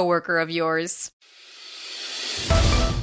coworker 0.00 0.38
of 0.38 0.48
yours. 0.48 1.10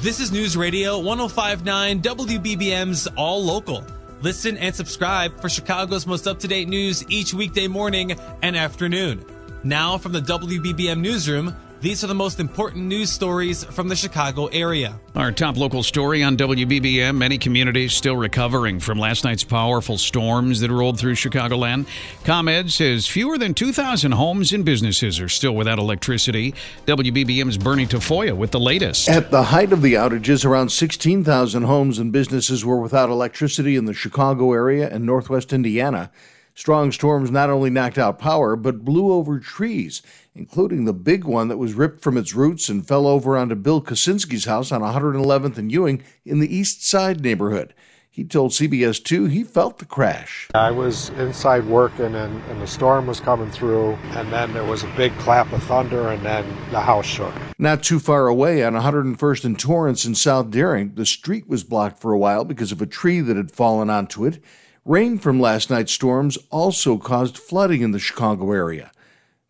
This 0.02 0.18
is 0.18 0.32
News 0.32 0.56
Radio 0.56 0.98
1059 0.98 2.02
WBBM's 2.02 3.06
All 3.16 3.40
Local. 3.40 3.84
Listen 4.20 4.56
and 4.56 4.74
subscribe 4.74 5.40
for 5.40 5.48
Chicago's 5.48 6.08
most 6.08 6.26
up 6.26 6.40
to 6.40 6.48
date 6.48 6.66
news 6.66 7.08
each 7.08 7.32
weekday 7.32 7.68
morning 7.68 8.18
and 8.42 8.56
afternoon. 8.56 9.24
Now, 9.62 9.96
from 9.96 10.10
the 10.10 10.20
WBBM 10.20 10.98
Newsroom, 10.98 11.54
these 11.80 12.02
are 12.02 12.06
the 12.06 12.14
most 12.14 12.40
important 12.40 12.86
news 12.86 13.10
stories 13.10 13.64
from 13.64 13.88
the 13.88 13.96
Chicago 13.96 14.46
area. 14.46 14.98
Our 15.14 15.32
top 15.32 15.56
local 15.56 15.82
story 15.82 16.22
on 16.22 16.36
WBBM 16.36 17.16
many 17.16 17.38
communities 17.38 17.92
still 17.92 18.16
recovering 18.16 18.80
from 18.80 18.98
last 18.98 19.24
night's 19.24 19.44
powerful 19.44 19.98
storms 19.98 20.60
that 20.60 20.70
rolled 20.70 20.98
through 20.98 21.14
Chicagoland. 21.14 21.86
ComEd 22.24 22.70
says 22.72 23.06
fewer 23.06 23.38
than 23.38 23.54
2,000 23.54 24.12
homes 24.12 24.52
and 24.52 24.64
businesses 24.64 25.20
are 25.20 25.28
still 25.28 25.54
without 25.54 25.78
electricity. 25.78 26.54
WBBM's 26.86 27.58
Bernie 27.58 27.86
Tafoya 27.86 28.36
with 28.36 28.50
the 28.50 28.60
latest. 28.60 29.08
At 29.08 29.30
the 29.30 29.44
height 29.44 29.72
of 29.72 29.82
the 29.82 29.94
outages, 29.94 30.44
around 30.44 30.70
16,000 30.70 31.62
homes 31.62 31.98
and 31.98 32.12
businesses 32.12 32.64
were 32.64 32.80
without 32.80 33.10
electricity 33.10 33.76
in 33.76 33.84
the 33.84 33.94
Chicago 33.94 34.52
area 34.52 34.88
and 34.88 35.04
northwest 35.06 35.52
Indiana. 35.52 36.10
Strong 36.58 36.90
storms 36.90 37.30
not 37.30 37.50
only 37.50 37.70
knocked 37.70 37.98
out 37.98 38.18
power, 38.18 38.56
but 38.56 38.84
blew 38.84 39.12
over 39.12 39.38
trees, 39.38 40.02
including 40.34 40.86
the 40.86 40.92
big 40.92 41.22
one 41.22 41.46
that 41.46 41.56
was 41.56 41.74
ripped 41.74 42.00
from 42.00 42.16
its 42.16 42.34
roots 42.34 42.68
and 42.68 42.84
fell 42.84 43.06
over 43.06 43.36
onto 43.36 43.54
Bill 43.54 43.80
Kaczynski's 43.80 44.46
house 44.46 44.72
on 44.72 44.80
111th 44.80 45.56
and 45.56 45.70
Ewing 45.70 46.02
in 46.24 46.40
the 46.40 46.52
East 46.52 46.84
Side 46.84 47.20
neighborhood. 47.20 47.74
He 48.10 48.24
told 48.24 48.50
CBS 48.50 49.00
2 49.04 49.26
he 49.26 49.44
felt 49.44 49.78
the 49.78 49.84
crash. 49.84 50.48
I 50.52 50.72
was 50.72 51.10
inside 51.10 51.64
working 51.64 52.16
and, 52.16 52.42
and, 52.50 52.60
the 52.60 52.66
storm 52.66 53.06
was 53.06 53.20
coming 53.20 53.52
through, 53.52 53.92
and 54.16 54.32
then 54.32 54.52
there 54.52 54.64
was 54.64 54.82
a 54.82 54.92
big 54.96 55.16
clap 55.18 55.52
of 55.52 55.62
thunder, 55.62 56.08
and 56.08 56.26
then 56.26 56.44
the 56.72 56.80
house 56.80 57.06
shook. 57.06 57.34
Not 57.60 57.84
too 57.84 58.00
far 58.00 58.26
away 58.26 58.64
on 58.64 58.72
101st 58.72 59.44
and 59.44 59.56
Torrance 59.56 60.04
in 60.04 60.16
South 60.16 60.50
Deering, 60.50 60.96
the 60.96 61.06
street 61.06 61.48
was 61.48 61.62
blocked 61.62 62.00
for 62.00 62.12
a 62.12 62.18
while 62.18 62.44
because 62.44 62.72
of 62.72 62.82
a 62.82 62.86
tree 62.86 63.20
that 63.20 63.36
had 63.36 63.52
fallen 63.52 63.88
onto 63.88 64.24
it. 64.24 64.42
Rain 64.88 65.18
from 65.18 65.38
last 65.38 65.68
night's 65.68 65.92
storms 65.92 66.38
also 66.48 66.96
caused 66.96 67.36
flooding 67.36 67.82
in 67.82 67.90
the 67.90 67.98
Chicago 67.98 68.52
area. 68.52 68.90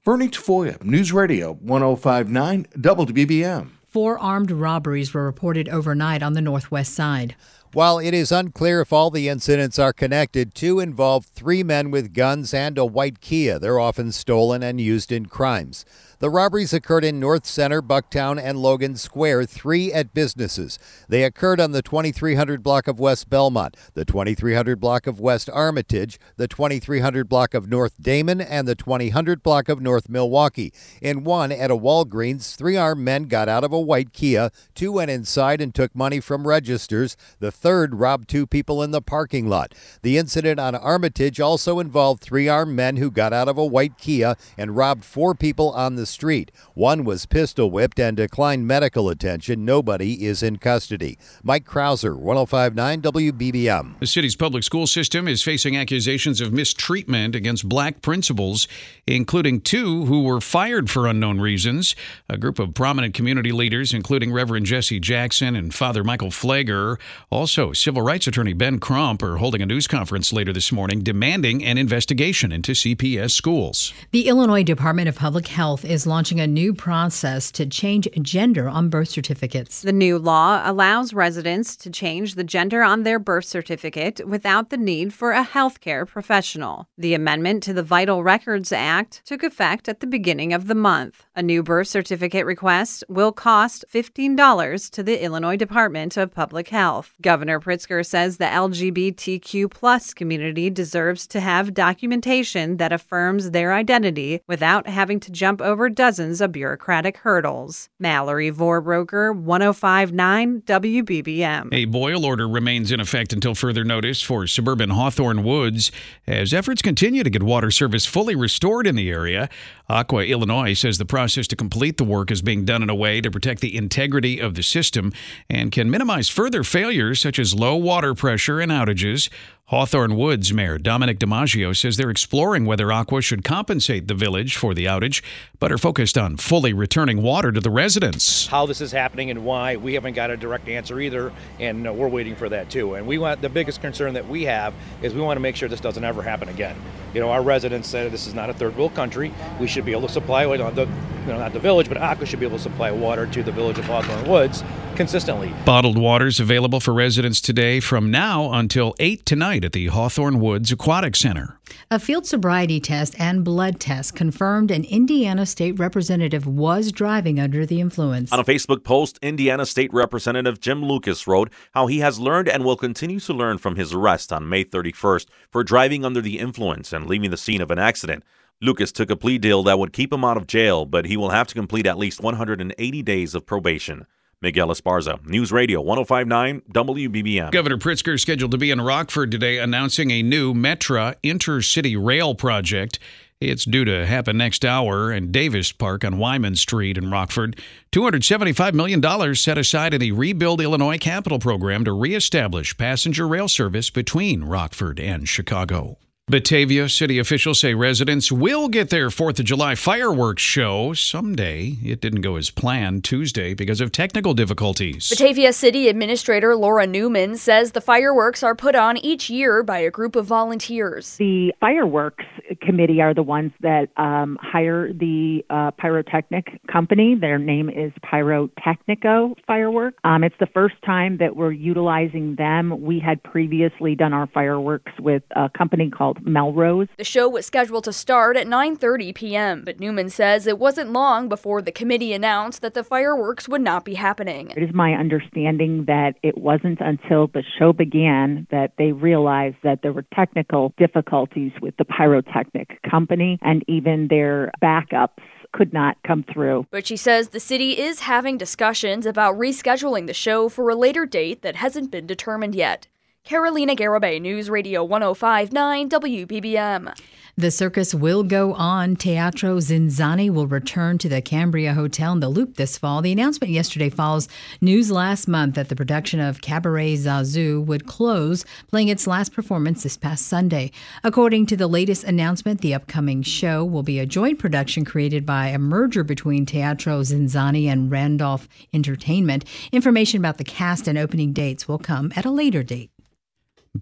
Bernie 0.05 0.27
Tafoya, 0.27 0.83
News 0.83 1.13
Radio 1.13 1.53
1059 1.53 2.67
WBBM. 2.77 3.71
Four 3.87 4.19
armed 4.19 4.51
robberies 4.51 5.15
were 5.15 5.25
reported 5.25 5.69
overnight 5.69 6.25
on 6.25 6.33
the 6.33 6.41
northwest 6.41 6.93
side. 6.93 7.37
While 7.75 7.99
it 7.99 8.15
is 8.15 8.33
unclear 8.33 8.81
if 8.81 8.95
all 8.95 9.11
the 9.11 9.29
incidents 9.29 9.79
are 9.79 9.93
connected, 9.93 10.55
two 10.55 10.81
involved 10.81 11.29
three 11.35 11.63
men 11.63 11.91
with 11.91 12.15
guns 12.15 12.55
and 12.55 12.79
a 12.79 12.87
white 12.87 13.21
Kia. 13.21 13.59
They're 13.59 13.79
often 13.79 14.11
stolen 14.11 14.63
and 14.63 14.81
used 14.81 15.13
in 15.13 15.27
crimes. 15.27 15.85
The 16.21 16.31
robberies 16.31 16.73
occurred 16.73 17.05
in 17.05 17.21
North 17.21 17.47
Center, 17.47 17.81
Bucktown, 17.81 18.43
and 18.43 18.59
Logan 18.59 18.97
Square, 18.97 19.45
three 19.45 19.93
at 19.93 20.15
businesses. 20.15 20.77
They 21.09 21.23
occurred 21.23 21.61
on 21.61 21.71
the 21.71 21.81
2300 21.81 22.61
block 22.61 22.89
of 22.89 22.99
West 22.99 23.31
Belmont, 23.31 23.77
the 23.95 24.05
2300 24.05 24.81
block 24.81 25.07
of 25.07 25.21
West 25.21 25.49
Armitage, 25.49 26.19
the 26.37 26.49
2300 26.49 27.29
block 27.29 27.55
of 27.55 27.69
North 27.69 28.03
Damen, 28.03 28.45
and 28.45 28.67
the 28.67 28.75
2000 28.75 29.45
block 29.45 29.69
of 29.69 29.81
North 29.81 30.09
Milwaukee. 30.09 30.73
In 31.01 31.23
one 31.23 31.53
at 31.53 31.71
a 31.71 31.77
Walgreens, 31.77 32.57
three 32.57 32.77
armed 32.77 33.05
men 33.05 33.25
got 33.25 33.49
out 33.49 33.63
of 33.63 33.73
a 33.73 33.81
white 33.81 34.13
Kia. 34.13 34.51
Two 34.75 34.91
went 34.91 35.13
inside 35.13 35.61
and 35.61 35.73
took 35.73 35.95
money 35.95 36.19
from 36.19 36.49
registers. 36.49 37.17
The 37.39 37.53
third 37.59 37.97
robbed 37.97 38.29
two 38.29 38.47
people 38.47 38.83
in 38.83 38.93
the 38.93 39.03
parking 39.03 39.49
lot. 39.49 39.75
The 40.03 40.17
incident 40.17 40.61
on 40.61 40.75
Armitage 40.75 41.41
also 41.41 41.81
involved 41.81 42.23
three 42.23 42.49
armed 42.49 42.77
men 42.77 42.97
who 42.97 43.11
got 43.11 43.33
out 43.33 43.49
of 43.49 43.59
a 43.59 43.67
white 43.67 43.99
Kia 43.99 44.37
and 44.57 44.77
robbed 44.77 45.05
four 45.05 45.35
people 45.35 45.71
on 45.73 45.97
the 45.97 46.07
street. 46.07 46.53
One 46.75 47.05
was 47.05 47.27
pistol 47.27 47.71
whipped 47.71 47.99
and 47.99 48.17
declined 48.17 48.67
medical 48.67 49.09
attention. 49.09 49.65
Nobody 49.65 50.25
is 50.25 50.43
in 50.43 50.59
custody. 50.59 51.19
Mike 51.43 51.65
Krauser, 51.65 52.17
1059 52.17 53.03
WBBM. 53.03 53.99
The 53.99 54.07
city's 54.07 54.37
public 54.37 54.63
school 54.63 54.87
system 54.87 55.27
is 55.27 55.43
facing 55.43 55.77
accusations 55.77 56.41
of 56.41 56.53
mistreatment 56.53 57.35
against 57.35 57.69
black 57.69 58.03
principals, 58.03 58.69
including 59.07 59.61
two 59.61 60.05
who 60.05 60.23
were 60.23 60.41
fired 60.41 60.91
for 60.91 61.07
unknown 61.09 61.41
reasons. 61.41 61.97
A 62.29 62.39
group 62.39 62.59
of 62.59 62.75
prominent 62.75 63.15
community 63.15 63.51
leaders, 63.51 63.93
including 63.93 64.33
Reverend 64.33 64.67
Jesse 64.67 65.01
Jackson 65.01 65.57
and 65.57 65.75
Father 65.75 66.05
Michael 66.05 66.31
Pfleger, 66.31 67.01
also 67.31 67.48
civil 67.75 68.01
rights 68.01 68.27
attorney 68.27 68.55
Ben 68.55 68.79
Crump, 68.79 69.23
are 69.23 69.37
holding 69.37 69.61
a 69.61 69.67
news 69.67 69.87
conference 69.87 70.33
later 70.33 70.55
this 70.55 70.73
morning 70.73 71.03
demanding 71.03 71.63
an 71.63 71.77
investigation 71.77 72.51
into 72.51 72.73
CPS 72.73 73.33
schools. 73.33 73.93
The 74.11 74.27
Illinois 74.27 74.63
Department 74.63 75.09
of 75.09 75.17
Public 75.17 75.49
Health 75.49 75.85
is 75.85 75.99
is 75.99 76.07
launching 76.07 76.39
a 76.39 76.47
new 76.47 76.73
process 76.73 77.51
to 77.51 77.67
change 77.67 78.07
gender 78.23 78.69
on 78.69 78.89
birth 78.89 79.09
certificates. 79.09 79.83
The 79.83 79.93
new 79.93 80.17
law 80.17 80.63
allows 80.65 81.13
residents 81.13 81.75
to 81.75 81.91
change 81.91 82.37
the 82.37 82.45
gender 82.45 82.85
on 82.85 83.03
their 83.03 83.19
birth 83.19 83.47
certificate 83.47 84.25
without 84.25 84.71
the 84.71 84.77
need 84.77 85.13
for 85.13 85.33
a 85.33 85.45
healthcare 85.45 86.07
professional. 86.07 86.87
The 86.97 87.15
amendment 87.15 87.65
to 87.65 87.73
the 87.73 87.83
Vital 87.83 88.23
Records 88.23 88.71
Act 88.71 89.23
took 89.25 89.43
effect 89.43 89.89
at 89.89 89.99
the 89.99 90.07
beginning 90.07 90.53
of 90.53 90.69
the 90.69 90.77
month. 90.77 91.27
A 91.35 91.43
new 91.43 91.65
birth 91.65 91.89
certificate 91.89 92.47
request 92.47 93.03
will 93.09 93.33
cost 93.33 93.85
$15 93.93 94.91
to 94.91 95.03
the 95.03 95.21
Illinois 95.21 95.57
Department 95.57 96.17
of 96.17 96.33
Public 96.33 96.69
Health. 96.69 97.13
Governor 97.21 97.38
Pritzker 97.47 98.05
says 98.05 98.37
the 98.37 98.45
LGBTQ 98.45 99.71
plus 99.71 100.13
community 100.13 100.71
deserves 100.71 101.27
to 101.29 101.41
have 101.41 101.75
documentation 101.75 102.79
that 102.79 102.93
affirms 102.93 103.51
their 103.51 103.73
identity 103.73 104.41
without 104.47 104.87
having 104.89 105.21
to 105.21 105.31
jump 105.31 105.61
over 105.61 105.89
dozens 105.89 106.41
of 106.41 106.53
bureaucratic 106.53 107.19
hurdles. 107.19 107.89
Mallory 107.99 108.51
Vorbroker, 108.51 109.35
1059 109.35 110.63
WBBM. 110.63 111.69
A 111.73 111.85
boil 111.87 112.25
order 112.25 112.49
remains 112.49 112.93
in 112.93 113.01
effect 113.01 113.33
until 113.33 113.55
further 113.55 113.85
notice 113.85 114.23
for 114.23 114.47
suburban 114.47 114.91
Hawthorn 114.91 115.45
Woods 115.45 115.93
as 116.27 116.53
efforts 116.53 116.83
continue 116.83 117.23
to 117.23 117.31
get 117.31 117.43
water 117.43 117.71
service 117.71 118.07
fully 118.07 118.35
restored 118.35 118.87
in 118.87 118.97
the 118.97 119.11
area. 119.11 119.49
Aqua 119.89 120.25
Illinois 120.25 120.75
says 120.75 120.99
the 120.99 121.05
process 121.05 121.47
to 121.49 121.57
complete 121.57 121.97
the 121.97 122.05
work 122.05 122.31
is 122.31 122.43
being 122.43 122.65
done 122.65 122.83
in 122.83 122.91
a 122.91 122.95
way 122.95 123.21
to 123.21 123.31
protect 123.31 123.61
the 123.61 123.77
integrity 123.77 124.39
of 124.39 124.55
the 124.55 124.63
system 124.63 125.13
and 125.49 125.73
can 125.73 125.91
minimize 125.91 126.29
further 126.29 126.63
failures 126.63 127.23
such 127.29 127.39
as 127.39 127.53
low 127.53 127.77
water 127.77 128.15
pressure 128.15 128.59
and 128.59 128.73
outages. 128.73 129.29
Hawthorn 129.69 130.17
Woods 130.17 130.51
Mayor 130.51 130.79
Dominic 130.79 131.19
DiMaggio 131.19 131.77
says 131.77 131.99
they're 131.99 132.09
exploring 132.09 132.65
whether 132.65 132.91
Aqua 132.91 133.21
should 133.21 133.45
compensate 133.45 134.09
the 134.09 134.15
village 134.15 134.57
for 134.57 134.73
the 134.73 134.87
outage, 134.87 135.23
but 135.59 135.71
are 135.71 135.77
focused 135.77 136.17
on 136.17 136.39
fully 136.39 136.73
returning 136.73 137.21
water 137.21 137.53
to 137.53 137.61
the 137.61 137.69
residents. 137.69 138.47
How 138.47 138.65
this 138.65 138.81
is 138.81 138.93
happening 138.93 139.31
and 139.31 139.45
why, 139.45 139.77
we 139.77 139.93
haven't 139.93 140.15
got 140.15 140.31
a 140.31 140.39
direct 140.39 140.71
answer 140.71 140.99
either, 140.99 141.35
and 141.61 141.87
uh, 141.87 141.93
we're 141.93 142.09
waiting 142.09 142.35
for 142.35 142.49
that 142.49 142.71
too. 142.71 142.95
And 142.95 143.07
we 143.07 143.19
want 143.19 143.43
the 143.43 143.51
biggest 143.51 143.83
concern 143.83 144.15
that 144.15 144.27
we 144.27 144.45
have 144.45 144.73
is 145.03 145.13
we 145.13 145.21
want 145.21 145.37
to 145.37 145.43
make 145.43 145.55
sure 145.55 145.69
this 145.69 145.81
doesn't 145.81 146.03
ever 146.03 146.23
happen 146.23 146.49
again. 146.49 146.75
You 147.13 147.21
know, 147.21 147.31
our 147.31 147.43
residents 147.43 147.89
said 147.89 148.11
this 148.11 148.27
is 148.27 148.33
not 148.33 148.49
a 148.49 148.55
third 148.55 148.75
world 148.75 148.95
country. 148.95 149.35
We 149.61 149.67
should 149.67 149.85
be 149.85 149.93
able 149.93 150.07
to 150.07 150.13
supply, 150.13 150.47
well, 150.47 150.71
the, 150.71 150.87
you 150.87 151.27
know, 151.27 151.39
not 151.39 151.53
the 151.53 151.61
village, 151.61 151.89
but 151.89 151.99
Aqua 151.99 152.25
should 152.25 152.41
be 152.41 152.47
able 152.47 152.57
to 152.57 152.63
supply 152.63 152.91
water 152.91 153.27
to 153.27 153.43
the 153.43 153.53
village 153.53 153.79
of 153.79 153.85
Hawthorn 153.85 154.27
Woods 154.27 154.65
consistently. 154.97 155.55
Bottled 155.65 155.97
water 155.97 156.27
is 156.27 156.41
available 156.41 156.81
for 156.81 156.93
residents 156.93 157.41
today 157.41 157.81
from 157.81 158.11
now 158.11 158.53
until 158.53 158.95
8 158.99 159.25
tonight 159.25 159.58
at 159.65 159.73
the 159.73 159.87
Hawthorn 159.87 160.41
Woods 160.41 160.73
Aquatic 160.73 161.17
Center. 161.17 161.59
A 161.91 161.99
field 161.99 162.27
sobriety 162.27 162.81
test 162.81 163.19
and 163.19 163.45
blood 163.45 163.81
test 163.81 164.15
confirmed 164.15 164.71
an 164.71 164.85
Indiana 164.85 165.47
state 165.47 165.79
representative 165.79 166.47
was 166.47 166.93
driving 166.93 167.39
under 167.39 167.65
the 167.65 167.81
influence. 167.81 168.33
On 168.33 168.41
a 168.41 168.45
Facebook 168.45 168.85
post, 168.85 169.19
Indiana 169.23 169.67
State 169.67 169.93
Representative 169.93 170.61
Jim 170.61 170.85
Lucas 170.85 171.27
wrote 171.27 171.53
how 171.73 171.87
he 171.87 171.99
has 171.99 172.19
learned 172.19 172.49
and 172.49 172.65
will 172.65 172.77
continue 172.77 173.21
to 173.21 173.33
learn 173.33 173.59
from 173.59 173.77
his 173.77 173.93
arrest 173.93 174.33
on 174.33 174.49
May 174.49 174.65
31st 174.65 175.27
for 175.51 175.65
driving 175.65 176.05
under 176.05 176.21
the 176.21 176.39
influence 176.39 176.93
and 176.93 177.07
leaving 177.07 177.31
the 177.31 177.37
scene 177.37 177.61
of 177.61 177.71
an 177.71 177.79
accident. 177.79 178.25
Lucas 178.61 178.91
took 178.91 179.09
a 179.09 179.17
plea 179.17 179.39
deal 179.39 179.63
that 179.63 179.79
would 179.79 179.93
keep 179.93 180.13
him 180.13 180.25
out 180.25 180.37
of 180.37 180.47
jail, 180.47 180.85
but 180.85 181.07
he 181.07 181.17
will 181.17 181.31
have 181.31 181.47
to 181.47 181.55
complete 181.55 181.87
at 181.87 181.97
least 181.97 182.21
180 182.21 183.03
days 183.03 183.35
of 183.35 183.47
probation. 183.47 184.05
Miguel 184.41 184.69
Esparza, 184.69 185.25
News 185.27 185.51
Radio 185.51 185.81
1059 185.81 186.63
WBBM. 186.73 187.51
Governor 187.51 187.77
Pritzker 187.77 188.15
is 188.15 188.23
scheduled 188.23 188.53
to 188.53 188.59
be 188.59 188.71
in 188.71 188.81
Rockford 188.81 189.33
today 189.33 189.59
announcing 189.59 190.13
a 190.13 190.23
new 190.23 190.55
Metra 190.55 191.17
intercity 191.25 191.97
rail 192.01 192.37
project. 192.37 193.01
It's 193.41 193.65
due 193.65 193.85
to 193.85 194.07
happen 194.07 194.37
next 194.39 194.65
hour 194.65 195.13
in 195.13 195.33
Davis 195.33 195.73
Park 195.73 196.05
on 196.05 196.19
Wyman 196.19 196.55
Street 196.55 196.97
in 196.97 197.11
Rockford. 197.11 197.61
$275 197.91 198.75
million 198.75 199.35
set 199.35 199.59
aside 199.59 199.93
in 199.95 200.01
the 200.01 200.13
Rebuild 200.13 200.61
Illinois 200.61 200.99
Capital 200.99 201.41
Program 201.41 201.85
to 201.85 201.93
reestablish 201.93 202.77
passenger 202.77 203.27
rail 203.27 203.49
service 203.49 203.91
between 203.91 204.45
Rockford 204.45 205.01
and 205.01 205.29
Chicago. 205.29 205.99
Batavia 206.31 206.91
city 206.91 207.19
officials 207.19 207.59
say 207.59 207.73
residents 207.73 208.31
will 208.31 208.69
get 208.69 208.91
their 208.91 209.09
4th 209.09 209.39
of 209.39 209.47
July 209.47 209.75
fireworks 209.75 210.43
show 210.43 210.93
someday. 210.93 211.79
It 211.83 212.03
didn't 212.03 212.21
go 212.21 212.37
as 212.37 212.51
planned 212.51 213.03
Tuesday 213.03 213.55
because 213.55 213.81
of 213.81 213.93
technical 213.93 214.35
difficulties. 214.35 215.09
Batavia 215.09 215.55
City 215.55 215.89
Administrator 215.89 216.55
Laura 216.55 216.87
Newman 216.87 217.39
says 217.39 217.73
the 217.73 217.81
fireworks 217.81 218.43
are 218.43 218.55
put 218.55 218.75
on 218.75 218.99
each 218.99 219.31
year 219.31 219.63
by 219.63 219.79
a 219.79 219.91
group 219.91 220.17
of 220.17 220.27
volunteers. 220.27 221.17
The 221.17 221.55
fireworks 221.61 222.27
committee 222.61 223.01
are 223.01 223.15
the 223.15 223.23
ones 223.23 223.53
that 223.63 223.89
um, 223.97 224.39
hire 224.43 224.93
the 224.93 225.47
uh, 225.49 225.71
pyrotechnic 225.79 226.61
company. 226.71 227.15
Their 227.19 227.39
name 227.39 227.71
is 227.71 227.91
Pyrotechnico 228.05 229.35
Fireworks. 229.47 229.97
Um, 230.05 230.25
it's 230.25 230.37
the 230.39 230.47
first 230.53 230.75
time 230.85 231.17
that 231.19 231.37
we're 231.37 231.53
utilizing 231.53 232.37
them. 232.37 232.83
We 232.83 233.01
had 233.01 233.23
previously 233.23 233.95
done 233.95 234.13
our 234.13 234.27
fireworks 234.27 234.93
with 235.01 235.23
a 235.35 235.49
company 235.49 235.89
called 235.89 236.18
Melrose. 236.23 236.89
The 236.97 237.05
show 237.05 237.29
was 237.29 237.47
scheduled 237.47 237.85
to 237.85 237.93
start 237.93 238.37
at 238.37 238.47
9:30 238.47 239.15
p.m., 239.15 239.63
but 239.65 239.81
Newman 239.81 240.11
says 240.11 240.47
it 240.47 240.59
wasn't 240.59 240.93
long 240.93 241.29
before 241.29 241.63
the 241.63 241.73
committee 241.73 242.13
announced 242.13 242.63
that 242.63 242.75
the 242.75 242.85
fireworks 242.85 243.49
would 243.49 243.63
not 243.63 243.85
be 243.85 243.95
happening. 243.95 244.53
It 244.57 244.63
is 244.63 244.75
my 244.75 244.93
understanding 244.95 245.85
that 245.87 246.15
it 246.23 246.39
wasn't 246.39 246.81
until 246.81 247.29
the 247.29 247.43
show 247.59 247.73
began 247.73 248.47
that 248.51 248.73
they 248.79 248.93
realized 248.93 249.57
that 249.63 249.83
there 249.83 249.93
were 249.93 250.05
technical 250.15 250.73
difficulties 250.79 251.53
with 251.61 251.77
the 251.77 251.85
pyrotechnic 251.85 252.81
company 252.89 253.39
and 253.43 253.65
even 253.69 254.09
their 254.09 254.51
backups 254.63 255.23
could 255.53 255.73
not 255.73 255.97
come 256.07 256.25
through. 256.33 256.67
But 256.71 256.87
she 256.87 256.97
says 256.97 257.29
the 257.29 257.41
city 257.41 257.79
is 257.79 258.01
having 258.01 258.37
discussions 258.37 259.07
about 259.07 259.39
rescheduling 259.39 260.07
the 260.07 260.15
show 260.15 260.49
for 260.49 260.69
a 260.69 260.75
later 260.75 261.07
date 261.07 261.43
that 261.43 261.57
hasn't 261.57 261.91
been 261.91 262.07
determined 262.07 262.55
yet. 262.55 262.87
Carolina 263.29 263.77
Garibay, 263.77 264.19
News 264.23 264.49
Radio 264.49 264.83
1059 264.83 265.91
WBBM. 265.91 266.99
The 267.37 267.51
circus 267.51 267.95
will 267.95 268.23
go 268.23 268.55
on. 268.55 268.97
Teatro 268.97 269.59
ZinZanni 269.59 270.31
will 270.31 270.47
return 270.47 270.97
to 270.97 271.11
the 271.11 271.21
Cambria 271.21 271.75
Hotel 271.75 272.15
in 272.15 272.21
the 272.21 272.31
Loop 272.31 272.57
this 272.57 272.79
fall. 272.79 273.03
The 273.03 273.13
announcement 273.13 273.53
yesterday 273.53 273.91
follows 273.91 274.29
news 274.63 274.91
last 274.91 275.29
month 275.29 275.57
that 275.57 275.69
the 275.69 275.77
production 275.77 276.21
of 276.21 276.41
Cabaret 276.41 276.95
Zazu 276.95 277.63
would 277.63 277.87
close, 277.87 278.47
playing 278.69 278.89
its 278.89 279.07
last 279.07 279.35
performance 279.35 279.83
this 279.83 279.99
past 279.99 280.27
Sunday. 280.27 280.71
According 281.05 281.45
to 281.49 281.57
the 281.59 281.69
latest 281.69 282.05
announcement, 282.05 282.63
the 282.63 282.73
upcoming 282.73 283.21
show 283.21 283.63
will 283.63 283.83
be 283.83 283.99
a 283.99 284.07
joint 284.07 284.39
production 284.39 284.87
created 284.87 285.27
by 285.27 285.49
a 285.49 285.59
merger 285.59 286.03
between 286.03 286.47
Teatro 286.47 287.03
ZinZanni 287.03 287.67
and 287.67 287.91
Randolph 287.91 288.49
Entertainment. 288.73 289.45
Information 289.71 290.19
about 290.19 290.39
the 290.39 290.45
cast 290.45 290.89
and 290.89 290.97
opening 290.97 291.35
dates 291.35 291.69
will 291.69 291.79
come 291.79 292.11
at 292.17 292.25
a 292.25 292.31
later 292.31 292.63
date. 292.63 292.91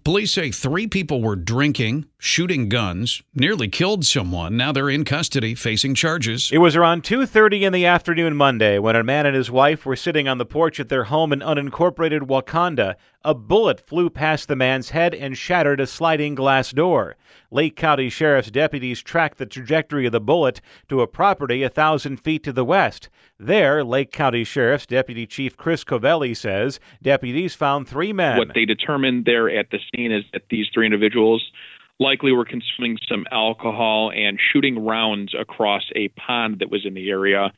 Police 0.03 0.33
say 0.33 0.51
three 0.51 0.87
people 0.87 1.21
were 1.21 1.35
drinking, 1.35 2.05
shooting 2.19 2.67
guns, 2.67 3.21
nearly 3.35 3.67
killed 3.67 4.05
someone. 4.05 4.57
Now 4.57 4.71
they're 4.71 4.89
in 4.89 5.05
custody 5.05 5.53
facing 5.55 5.93
charges. 5.93 6.49
It 6.51 6.57
was 6.57 6.75
around 6.75 7.03
2:30 7.03 7.63
in 7.63 7.73
the 7.73 7.85
afternoon 7.85 8.35
Monday 8.35 8.79
when 8.79 8.95
a 8.95 9.03
man 9.03 9.25
and 9.25 9.35
his 9.35 9.51
wife 9.51 9.85
were 9.85 9.95
sitting 9.95 10.27
on 10.27 10.37
the 10.37 10.45
porch 10.45 10.79
at 10.79 10.89
their 10.89 11.05
home 11.05 11.31
in 11.31 11.39
unincorporated 11.39 12.23
Wauconda. 12.23 12.95
A 13.23 13.33
bullet 13.33 13.79
flew 13.79 14.09
past 14.09 14.47
the 14.47 14.55
man's 14.55 14.91
head 14.91 15.13
and 15.13 15.37
shattered 15.37 15.79
a 15.79 15.87
sliding 15.87 16.33
glass 16.33 16.71
door. 16.71 17.15
Lake 17.51 17.75
County 17.75 18.09
Sheriff's 18.09 18.51
deputies 18.51 19.01
tracked 19.01 19.37
the 19.37 19.45
trajectory 19.45 20.05
of 20.05 20.11
the 20.11 20.21
bullet 20.21 20.61
to 20.89 21.01
a 21.01 21.07
property 21.07 21.61
a 21.63 21.69
thousand 21.69 22.17
feet 22.17 22.43
to 22.43 22.53
the 22.53 22.65
west. 22.65 23.09
There, 23.39 23.83
Lake 23.83 24.11
County 24.11 24.43
Sheriff's 24.43 24.87
Deputy 24.87 25.27
Chief 25.27 25.55
Chris 25.55 25.83
Covelli 25.83 26.35
says 26.35 26.79
deputies 27.03 27.53
found 27.53 27.87
three 27.87 28.11
men. 28.11 28.37
What 28.37 28.55
they 28.55 28.65
determined 28.65 29.25
there 29.25 29.49
at 29.49 29.69
the 29.69 29.79
scene 29.93 30.11
is 30.11 30.23
that 30.33 30.43
these 30.49 30.67
three 30.73 30.85
individuals 30.85 31.51
likely 31.99 32.31
were 32.31 32.45
consuming 32.45 32.97
some 33.07 33.25
alcohol 33.31 34.11
and 34.11 34.39
shooting 34.39 34.85
rounds 34.85 35.33
across 35.37 35.83
a 35.95 36.09
pond 36.09 36.59
that 36.59 36.71
was 36.71 36.85
in 36.85 36.93
the 36.93 37.09
area 37.09 37.51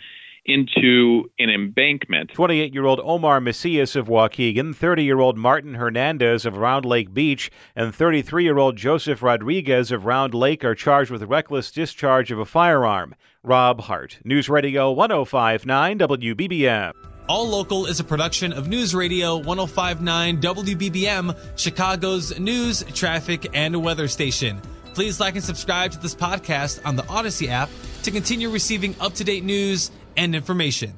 into 0.45 1.30
an 1.38 1.50
embankment. 1.50 2.31
28 2.33 2.74
year 2.74 2.86
old 2.86 3.00
Omar 3.03 3.39
Macias 3.39 3.95
of 3.95 4.07
Waukegan, 4.07 4.75
30 4.75 5.03
year 5.03 5.19
old 5.19 5.38
Martin 5.38 5.75
Hernandez 5.75 6.45
of 6.45 6.57
Round 6.57 6.86
Lake 6.86 7.13
Beach, 7.13 7.51
and 7.75 7.94
33 7.94 8.44
year 8.44 8.57
old 8.57 8.75
Joseph 8.75 9.21
Rodriguez 9.21 9.91
of 9.91 10.06
Round 10.06 10.33
Lake 10.33 10.63
are 10.65 10.75
charged 10.75 11.12
with 11.12 11.24
reckless 11.24 11.71
discharge 11.71 12.31
of 12.31 12.39
a 12.39 12.45
firearm. 12.45 13.15
Rob 13.44 13.81
Hart, 13.81 14.19
News 14.24 14.50
Radio 14.50 14.92
1059 14.92 16.00
WBBM. 16.00 17.08
All 17.30 17.48
Local 17.48 17.86
is 17.86 18.00
a 18.00 18.04
production 18.04 18.54
of 18.54 18.70
News 18.70 18.96
Radio 18.96 19.38
1059 19.38 20.42
WBBM, 20.42 21.38
Chicago's 21.56 22.40
news, 22.40 22.84
traffic, 22.96 23.46
and 23.54 23.84
weather 23.84 24.08
station. 24.08 24.60
Please 24.96 25.20
like 25.20 25.36
and 25.36 25.44
subscribe 25.44 25.92
to 25.92 26.00
this 26.00 26.16
podcast 26.16 26.84
on 26.86 26.96
the 26.96 27.08
Odyssey 27.08 27.48
app 27.48 27.70
to 28.02 28.10
continue 28.10 28.50
receiving 28.50 28.96
up 29.00 29.14
to 29.14 29.24
date 29.24 29.44
news 29.44 29.92
and 30.18 30.34
information. 30.34 30.98